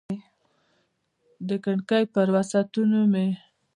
د 1.47 1.49
کړکۍ 1.63 2.03
پر 2.13 2.27
وسعتونو 2.35 2.99
مې 3.11 3.27